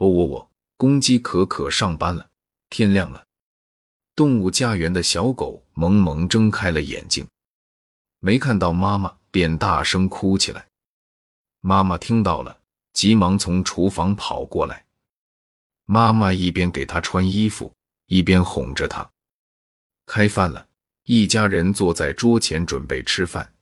[0.00, 2.30] 哦喔喔，公鸡可可上班了，
[2.70, 3.22] 天亮了。
[4.16, 7.26] 动物家园的小狗萌萌睁开了眼睛，
[8.18, 10.66] 没看到妈妈，便大声哭起来。
[11.60, 12.60] 妈妈听到了，
[12.94, 14.86] 急忙从厨房跑过来。
[15.84, 17.70] 妈妈一边给它穿衣服，
[18.06, 19.06] 一边哄着它。
[20.06, 20.66] 开饭了，
[21.04, 23.52] 一家人坐在桌前准备吃饭。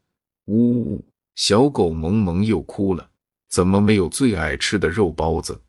[0.44, 3.10] 呜呜，小狗萌萌又哭了，
[3.48, 5.60] 怎么没有最爱吃的肉包子？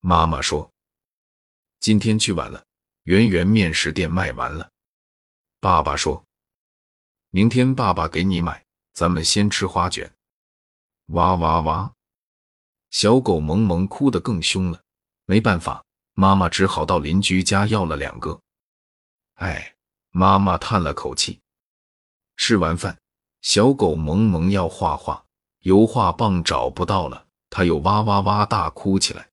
[0.00, 0.70] 妈妈说
[1.80, 2.64] ：“今天去晚了。”
[3.04, 4.70] 圆圆面食店卖完了，
[5.58, 6.24] 爸爸说
[7.30, 10.12] ：“明天爸爸给你买，咱们先吃花卷。”
[11.08, 11.92] 哇哇哇！
[12.90, 14.80] 小狗萌萌哭得更凶了。
[15.24, 18.38] 没办法，妈妈只好到邻居家要了两个。
[19.36, 19.74] 哎，
[20.10, 21.40] 妈妈叹了口气。
[22.36, 23.00] 吃完饭，
[23.40, 25.24] 小狗萌萌要画画，
[25.60, 29.29] 油画棒找不到了，它又哇哇哇大哭起来。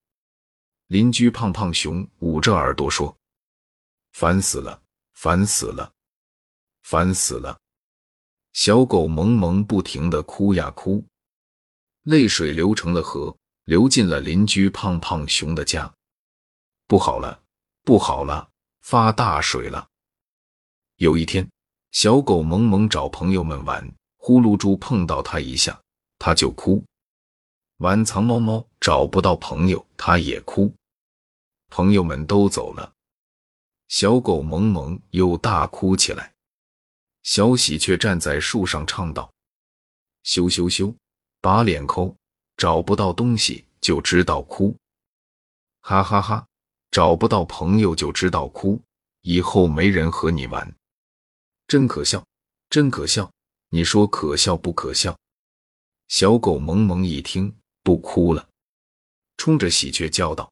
[0.88, 3.16] 邻居胖胖熊捂着耳朵说。
[4.14, 4.82] 烦死了，
[5.14, 5.94] 烦死了，
[6.82, 7.60] 烦死了！
[8.54, 11.06] 小狗萌萌不停的哭呀哭，
[12.04, 15.94] 泪水流成了河，流进了邻居胖胖熊的家。
[16.88, 17.44] 不好了，
[17.84, 18.50] 不好了，
[18.82, 19.88] 发大水了！
[20.96, 21.48] 有一天，
[21.92, 25.80] 小狗萌萌找朋友们玩，呼噜猪碰到它一下，
[26.18, 26.84] 它就哭；
[27.78, 30.74] 玩藏猫猫找不到朋友，它也哭。
[31.70, 32.92] 朋友们都走了。
[33.88, 36.34] 小狗萌萌又大哭起来，
[37.22, 39.32] 小喜鹊站在树上唱道
[40.24, 40.94] ：“羞羞羞，
[41.40, 42.16] 把脸抠，
[42.58, 44.76] 找不到东西就知道哭，
[45.82, 46.48] 哈哈哈，
[46.90, 48.82] 找不到朋友就知道哭，
[49.22, 50.76] 以后没人和你玩，
[51.68, 52.26] 真可笑，
[52.72, 53.32] 真可笑，
[53.70, 55.16] 你说可笑不可笑？”
[56.10, 57.56] 小狗萌萌一听，
[57.88, 58.46] 不哭了，
[59.38, 60.52] 冲着喜鹊叫道：“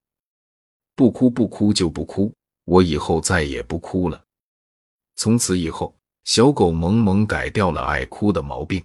[0.96, 2.34] 不哭不哭就不哭。”
[2.64, 4.24] 我以后再也不哭了。
[5.18, 8.82] 从此以后，小狗萌萌改掉了爱哭的毛病。